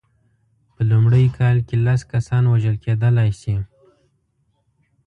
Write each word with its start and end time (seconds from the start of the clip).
په 0.73 0.81
لومړۍ 0.91 1.25
کال 1.37 1.57
کې 1.67 1.75
لس 1.85 2.01
کسان 2.13 2.43
وژل 2.47 2.75
کېدلای 2.85 3.29
شي. 3.41 3.55